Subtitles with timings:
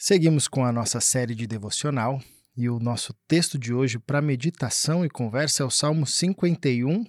[0.00, 2.22] Seguimos com a nossa série de devocional
[2.56, 7.04] e o nosso texto de hoje para meditação e conversa é o Salmo 51,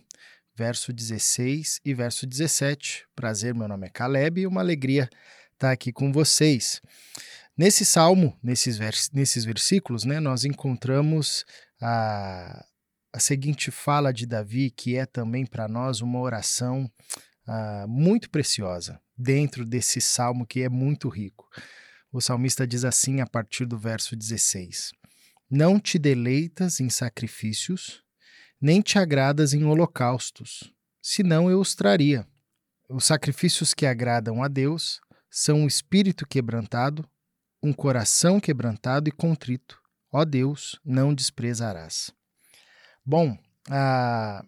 [0.56, 3.06] verso 16 e verso 17.
[3.16, 5.08] Prazer, meu nome é Caleb e uma alegria
[5.54, 6.82] estar aqui com vocês.
[7.56, 11.46] Nesse salmo, nesses, vers nesses versículos, né, nós encontramos
[11.80, 12.66] a,
[13.14, 16.92] a seguinte fala de Davi, que é também para nós uma oração
[17.48, 21.48] uh, muito preciosa dentro desse salmo que é muito rico.
[22.12, 24.94] O salmista diz assim a partir do verso 16:
[25.50, 28.04] Não te deleitas em sacrifícios,
[28.60, 32.28] nem te agradas em holocaustos, senão eu os traria.
[32.90, 37.08] Os sacrifícios que agradam a Deus são um espírito quebrantado,
[37.62, 39.80] um coração quebrantado e contrito.
[40.12, 42.12] Ó Deus, não desprezarás.
[43.06, 43.38] Bom,
[43.70, 44.44] a...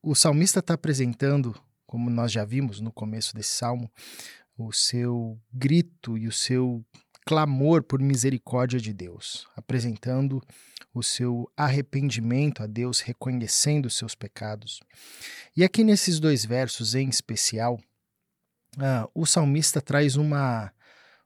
[0.00, 3.90] o salmista está apresentando, como nós já vimos no começo desse salmo,
[4.56, 6.84] o seu grito e o seu
[7.26, 10.40] clamor por misericórdia de Deus, apresentando
[10.94, 14.80] o seu arrependimento a Deus, reconhecendo os seus pecados.
[15.56, 17.80] E aqui nesses dois versos em especial,
[18.76, 20.72] uh, o salmista traz uma,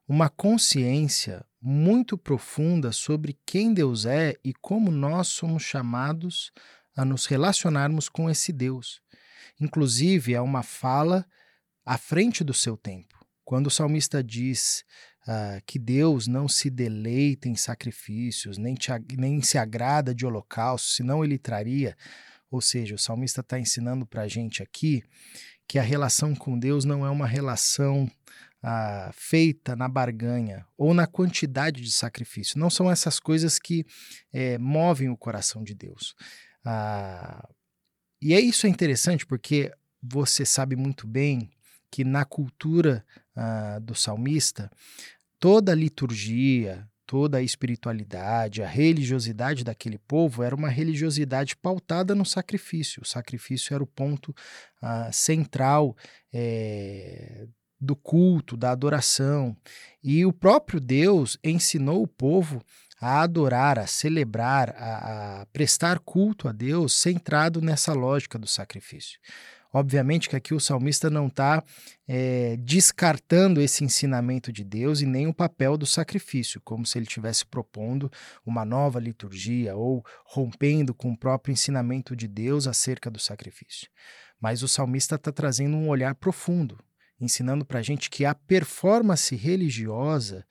[0.07, 6.51] uma consciência muito profunda sobre quem Deus é e como nós somos chamados
[6.97, 9.01] a nos relacionarmos com esse Deus.
[9.59, 11.25] Inclusive, é uma fala
[11.85, 13.20] à frente do seu tempo.
[13.51, 14.85] Quando o salmista diz
[15.27, 20.87] uh, que Deus não se deleita em sacrifícios, nem, te, nem se agrada de holocausto,
[20.87, 21.97] senão ele traria.
[22.49, 25.03] Ou seja, o salmista está ensinando para a gente aqui
[25.67, 31.05] que a relação com Deus não é uma relação uh, feita na barganha ou na
[31.05, 32.57] quantidade de sacrifício.
[32.57, 33.85] Não são essas coisas que
[34.31, 36.15] é, movem o coração de Deus.
[36.65, 37.53] Uh,
[38.21, 41.51] e é isso é interessante porque você sabe muito bem
[41.91, 44.71] que na cultura uh, do salmista,
[45.39, 52.25] toda a liturgia, toda a espiritualidade, a religiosidade daquele povo era uma religiosidade pautada no
[52.25, 53.01] sacrifício.
[53.01, 55.93] O sacrifício era o ponto uh, central
[56.31, 57.45] é,
[57.77, 59.57] do culto, da adoração.
[60.01, 62.63] E o próprio Deus ensinou o povo
[63.01, 69.19] a adorar, a celebrar, a, a prestar culto a Deus centrado nessa lógica do sacrifício.
[69.73, 71.63] Obviamente que aqui o salmista não está
[72.07, 77.05] é, descartando esse ensinamento de Deus e nem o papel do sacrifício, como se ele
[77.05, 78.11] estivesse propondo
[78.45, 83.87] uma nova liturgia ou rompendo com o próprio ensinamento de Deus acerca do sacrifício.
[84.41, 86.77] Mas o salmista está trazendo um olhar profundo,
[87.19, 90.45] ensinando para a gente que a performance religiosa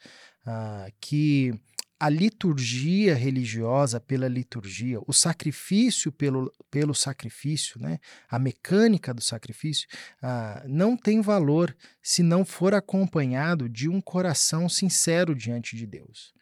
[0.46, 1.52] ah, que
[2.00, 7.98] a liturgia religiosa pela liturgia, o sacrifício pelo, pelo sacrifício, né?
[8.26, 9.86] a mecânica do sacrifício,
[10.22, 16.32] ah, não tem valor se não for acompanhado de um coração sincero diante de Deus.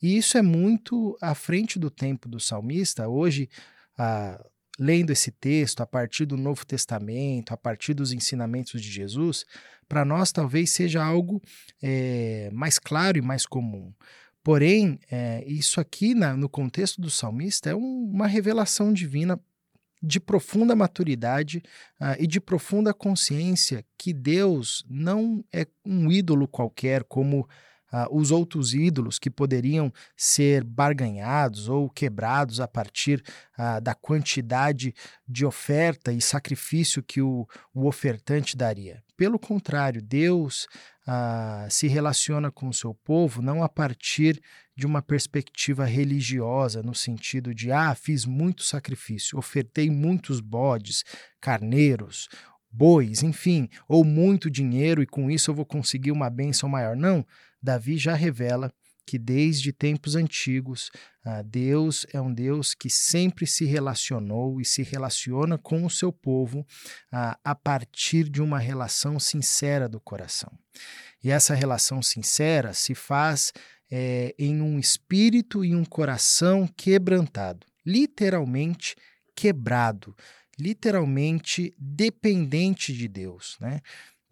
[0.00, 3.06] E isso é muito à frente do tempo do salmista.
[3.06, 3.50] Hoje,
[3.98, 4.42] ah,
[4.78, 9.44] lendo esse texto a partir do Novo Testamento, a partir dos ensinamentos de Jesus,
[9.86, 11.42] para nós talvez seja algo
[11.82, 13.92] é, mais claro e mais comum.
[14.42, 19.40] Porém, é, isso aqui, na, no contexto do salmista, é um, uma revelação divina
[20.02, 21.62] de profunda maturidade
[22.00, 27.42] uh, e de profunda consciência que Deus não é um ídolo qualquer, como
[27.92, 33.22] uh, os outros ídolos que poderiam ser barganhados ou quebrados a partir
[33.56, 34.92] uh, da quantidade
[35.28, 39.04] de oferta e sacrifício que o, o ofertante daria.
[39.22, 40.66] Pelo contrário, Deus
[41.06, 44.42] ah, se relaciona com o seu povo não a partir
[44.74, 51.04] de uma perspectiva religiosa, no sentido de, ah, fiz muito sacrifício, ofertei muitos bodes,
[51.40, 52.28] carneiros,
[52.68, 56.96] bois, enfim, ou muito dinheiro e com isso eu vou conseguir uma bênção maior.
[56.96, 57.24] Não,
[57.62, 58.72] Davi já revela
[59.06, 60.90] que desde tempos antigos,
[61.26, 66.12] uh, Deus é um Deus que sempre se relacionou e se relaciona com o seu
[66.12, 70.52] povo uh, a partir de uma relação sincera do coração.
[71.22, 73.52] E essa relação sincera se faz
[73.90, 78.96] é, em um espírito e um coração quebrantado, literalmente
[79.36, 80.16] quebrado,
[80.58, 83.80] literalmente dependente de Deus, né?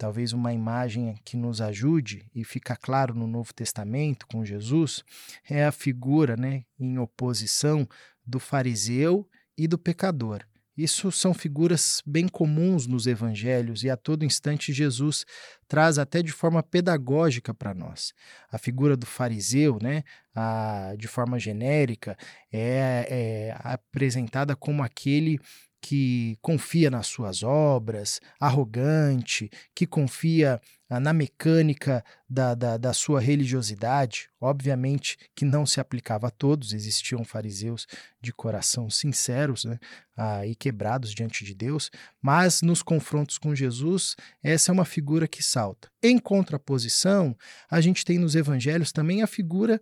[0.01, 5.05] Talvez uma imagem que nos ajude e fica claro no Novo Testamento com Jesus,
[5.47, 7.87] é a figura né, em oposição
[8.27, 10.43] do fariseu e do pecador.
[10.75, 15.27] Isso são figuras bem comuns nos evangelhos e a todo instante Jesus
[15.69, 18.15] traz até de forma pedagógica para nós.
[18.51, 20.03] A figura do fariseu, né,
[20.35, 22.17] a, de forma genérica,
[22.51, 25.39] é, é apresentada como aquele
[25.81, 33.21] que confia nas suas obras, arrogante, que confia ah, na mecânica da, da, da, sua
[33.21, 34.29] religiosidade.
[34.41, 37.87] Obviamente que não se aplicava a todos, existiam fariseus
[38.21, 39.79] de coração sinceros né,
[40.17, 41.91] ah, e quebrados diante de Deus,
[42.21, 45.91] mas nos confrontos com Jesus, essa é uma figura que salta.
[46.03, 47.37] Em contraposição,
[47.71, 49.81] a gente tem nos evangelhos também a figura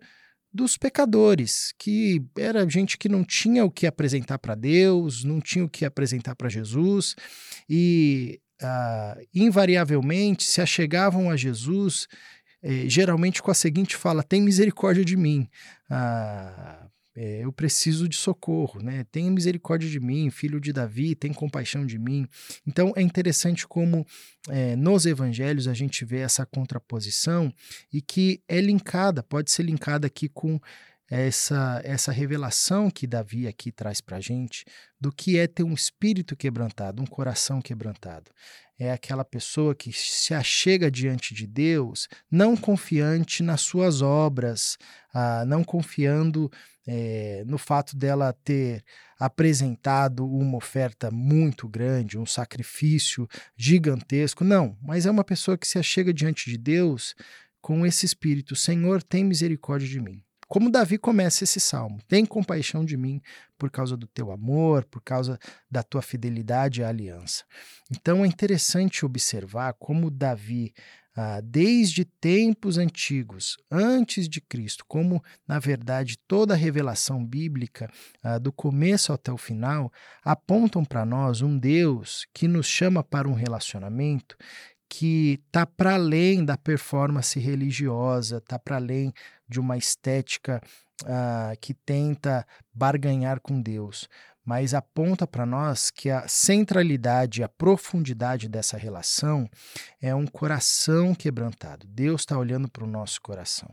[0.51, 5.63] dos pecadores, que era gente que não tinha o que apresentar para Deus, não tinha
[5.63, 7.15] o que apresentar para Jesus,
[7.69, 12.07] e uh, invariavelmente se achegavam a Jesus,
[12.61, 15.47] eh, geralmente com a seguinte fala: Tem misericórdia de mim.
[15.89, 16.88] Uh,
[17.21, 19.05] é, eu preciso de socorro, né?
[19.11, 22.25] Tenha misericórdia de mim, filho de Davi, tem compaixão de mim.
[22.65, 24.07] Então é interessante como
[24.47, 27.53] é, nos evangelhos a gente vê essa contraposição
[27.91, 30.61] e que é linkada, pode ser linkada aqui com
[31.09, 34.63] essa, essa revelação que Davi aqui traz para a gente
[34.99, 38.31] do que é ter um espírito quebrantado, um coração quebrantado.
[38.77, 44.77] É aquela pessoa que se achega diante de Deus não confiante nas suas obras,
[45.13, 46.49] ah, não confiando
[46.87, 48.83] é, no fato dela ter
[49.19, 53.27] apresentado uma oferta muito grande, um sacrifício
[53.57, 54.43] gigantesco.
[54.43, 57.15] Não, mas é uma pessoa que se achega diante de Deus
[57.61, 60.23] com esse espírito: Senhor, tem misericórdia de mim.
[60.49, 63.21] Como Davi começa esse salmo: Tem compaixão de mim
[63.55, 65.37] por causa do teu amor, por causa
[65.69, 67.43] da tua fidelidade à aliança.
[67.91, 70.73] Então é interessante observar como Davi
[71.15, 77.87] ah, desde tempos antigos, antes de Cristo, como na verdade toda a revelação bíblica,
[78.23, 79.91] ah, do começo até o final,
[80.23, 84.35] apontam para nós um Deus que nos chama para um relacionamento
[84.89, 89.13] que está para além da performance religiosa, está para além
[89.47, 90.59] de uma estética
[91.05, 94.09] ah, que tenta barganhar com Deus
[94.49, 99.47] mas aponta para nós que a centralidade, a profundidade dessa relação
[100.01, 101.85] é um coração quebrantado.
[101.85, 103.69] Deus está olhando para o nosso coração.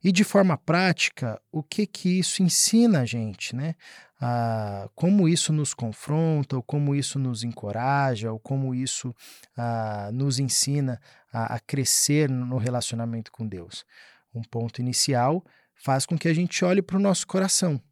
[0.00, 3.74] E de forma prática, o que que isso ensina a gente, né?
[4.20, 9.12] Ah, como isso nos confronta, ou como isso nos encoraja, ou como isso
[9.56, 11.00] ah, nos ensina
[11.32, 13.84] a, a crescer no relacionamento com Deus.
[14.32, 17.82] Um ponto inicial faz com que a gente olhe para o nosso coração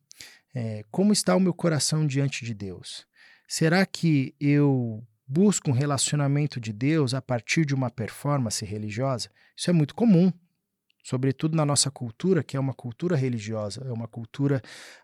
[0.55, 3.06] é, como está o meu coração diante de Deus?
[3.47, 9.31] Será que eu busco um relacionamento de Deus a partir de uma performance religiosa?
[9.56, 10.32] Isso é muito comum,
[11.02, 14.61] sobretudo na nossa cultura, que é uma cultura religiosa, é uma cultura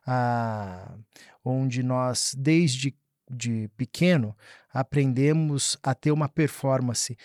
[0.07, 0.97] ah,
[1.45, 2.95] onde nós, desde
[3.31, 4.37] de pequeno,
[4.73, 7.17] aprendemos a ter uma performance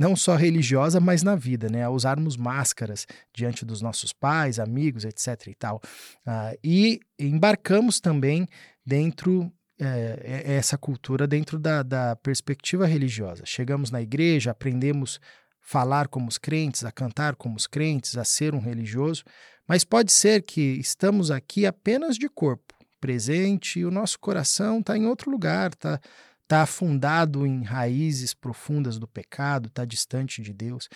[0.00, 1.84] não só religiosa, mas na vida, né?
[1.84, 5.48] A usarmos máscaras diante dos nossos pais, amigos, etc.
[5.48, 5.78] e tal.
[6.26, 8.48] Uh, e embarcamos também
[8.84, 13.44] dentro é, essa cultura dentro da, da perspectiva religiosa.
[13.44, 15.20] Chegamos na igreja, aprendemos
[15.60, 19.22] falar como os crentes, a cantar como os crentes, a ser um religioso,
[19.68, 24.96] mas pode ser que estamos aqui apenas de corpo presente e o nosso coração está
[24.96, 26.00] em outro lugar, está
[26.50, 30.88] está afundado em raízes profundas do pecado, está distante de Deus.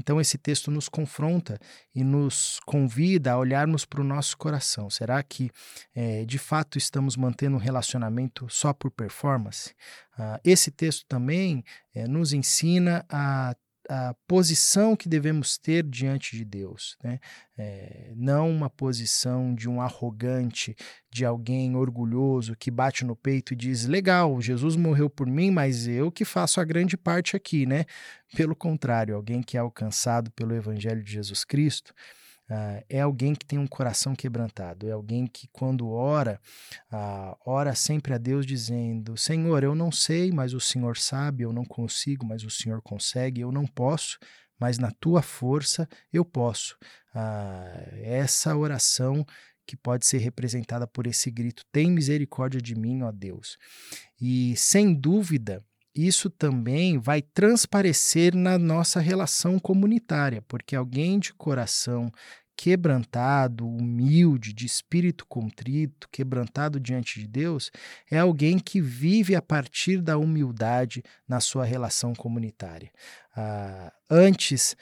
[0.00, 1.60] Então, esse texto nos confronta
[1.94, 4.88] e nos convida a olharmos para o nosso coração.
[4.88, 5.50] Será que,
[5.94, 9.74] é, de fato, estamos mantendo um relacionamento só por performance?
[10.18, 11.62] Uh, esse texto também
[11.94, 13.54] é, nos ensina a
[13.88, 17.18] a posição que devemos ter diante de Deus, né?
[17.56, 20.74] É, não uma posição de um arrogante,
[21.10, 25.86] de alguém orgulhoso que bate no peito e diz: legal, Jesus morreu por mim, mas
[25.86, 27.84] eu que faço a grande parte aqui, né?
[28.34, 31.92] Pelo contrário, alguém que é alcançado pelo Evangelho de Jesus Cristo
[32.52, 36.38] Uh, é alguém que tem um coração quebrantado, é alguém que, quando ora,
[36.92, 41.52] uh, ora sempre a Deus dizendo: Senhor, eu não sei, mas o Senhor sabe, eu
[41.52, 44.18] não consigo, mas o Senhor consegue, eu não posso,
[44.60, 46.76] mas na tua força eu posso.
[47.14, 49.24] Uh, essa oração
[49.66, 53.56] que pode ser representada por esse grito: Tem misericórdia de mim, ó Deus.
[54.20, 55.64] E sem dúvida,
[55.94, 62.10] isso também vai transparecer na nossa relação comunitária, porque alguém de coração
[62.56, 67.70] quebrantado, humilde, de espírito contrito, quebrantado diante de Deus,
[68.10, 72.90] é alguém que vive a partir da humildade na sua relação comunitária.
[73.34, 74.76] Ah, antes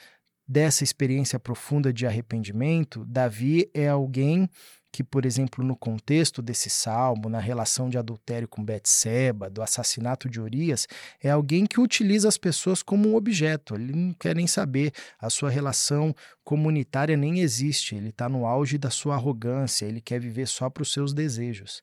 [0.47, 4.49] dessa experiência profunda de arrependimento, Davi é alguém
[4.91, 10.29] que, por exemplo, no contexto desse salmo, na relação de adultério com Betseba, do assassinato
[10.29, 10.87] de Urias,
[11.23, 13.75] é alguém que utiliza as pessoas como um objeto.
[13.75, 18.77] Ele não quer nem saber, a sua relação comunitária nem existe, ele está no auge
[18.77, 21.81] da sua arrogância, ele quer viver só para os seus desejos.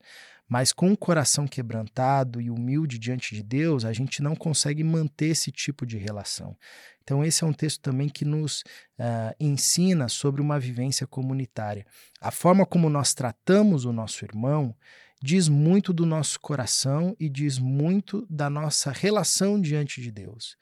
[0.49, 5.27] Mas com o coração quebrantado e humilde diante de Deus, a gente não consegue manter
[5.27, 6.57] esse tipo de relação.
[7.03, 8.61] Então, esse é um texto também que nos
[8.99, 11.87] uh, ensina sobre uma vivência comunitária.
[12.21, 14.75] A forma como nós tratamos o nosso irmão
[15.23, 20.57] diz muito do nosso coração e diz muito da nossa relação diante de Deus.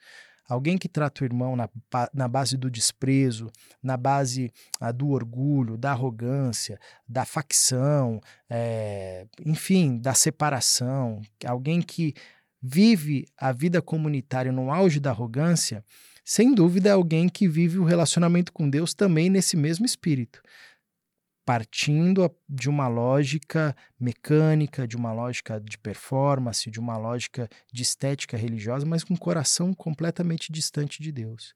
[0.47, 1.69] Alguém que trata o irmão na,
[2.13, 3.51] na base do desprezo,
[3.83, 12.13] na base ah, do orgulho, da arrogância, da facção, é, enfim, da separação, alguém que
[12.61, 15.83] vive a vida comunitária no auge da arrogância,
[16.23, 20.41] sem dúvida é alguém que vive o relacionamento com Deus também nesse mesmo espírito
[21.47, 28.35] partindo de uma lógica mecânica, de uma lógica de performance, de uma lógica de estética
[28.35, 31.53] religiosa, mas com um coração completamente distante de Deus.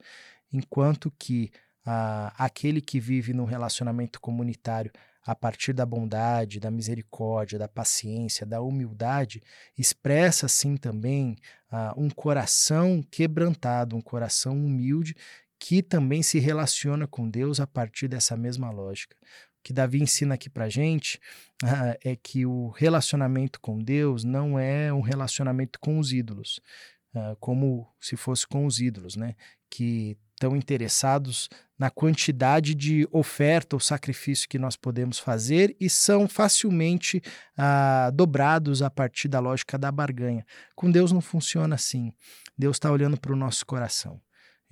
[0.49, 1.51] Enquanto que
[1.85, 4.89] ah, aquele que vive no relacionamento comunitário
[5.25, 9.43] a partir da bondade, da misericórdia, da paciência, da humildade,
[9.77, 11.35] expressa assim também
[11.69, 15.17] ah, um coração quebrantado, um coração humilde
[15.59, 19.17] que também se relaciona com Deus a partir dessa mesma lógica
[19.63, 21.19] que Davi ensina aqui para gente
[21.63, 26.59] uh, é que o relacionamento com Deus não é um relacionamento com os ídolos,
[27.15, 29.35] uh, como se fosse com os ídolos, né?
[29.69, 36.27] Que estão interessados na quantidade de oferta ou sacrifício que nós podemos fazer e são
[36.27, 37.21] facilmente
[37.57, 40.45] uh, dobrados a partir da lógica da barganha.
[40.75, 42.11] Com Deus não funciona assim.
[42.57, 44.19] Deus está olhando para o nosso coração.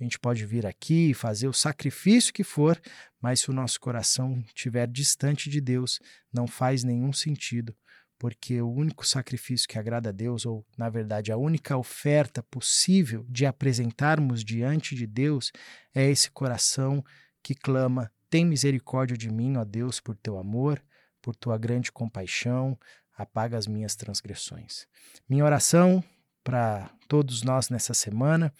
[0.00, 2.80] A gente pode vir aqui e fazer o sacrifício que for,
[3.20, 6.00] mas se o nosso coração estiver distante de Deus,
[6.32, 7.76] não faz nenhum sentido,
[8.18, 13.26] porque o único sacrifício que agrada a Deus, ou na verdade a única oferta possível
[13.28, 15.52] de apresentarmos diante de Deus,
[15.94, 17.04] é esse coração
[17.42, 20.82] que clama: Tem misericórdia de mim, ó Deus, por teu amor,
[21.20, 22.78] por tua grande compaixão,
[23.14, 24.86] apaga as minhas transgressões.
[25.28, 26.02] Minha oração
[26.42, 28.52] para todos nós nessa semana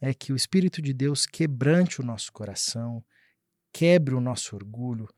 [0.00, 3.04] é que o Espírito de Deus quebrante o nosso coração,
[3.72, 5.08] quebre o nosso orgulho,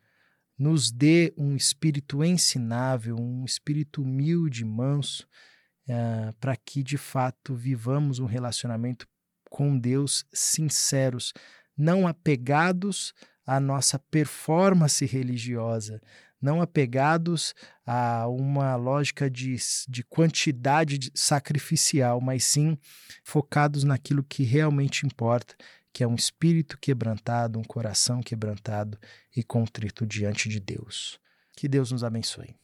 [0.57, 5.25] nos dê um espírito ensinável, um espírito humilde, manso,
[5.87, 9.07] uh, para que de fato vivamos um relacionamento
[9.49, 11.33] com Deus sinceros,
[11.77, 13.13] não apegados
[13.45, 16.01] à nossa performance religiosa,
[16.41, 17.53] não apegados
[17.85, 19.55] a uma lógica de,
[19.87, 22.77] de quantidade sacrificial, mas sim
[23.23, 25.55] focados naquilo que realmente importa,
[25.91, 28.97] que é um espírito quebrantado, um coração quebrantado
[29.35, 31.19] e contrito diante de Deus.
[31.55, 32.55] Que Deus nos abençoe.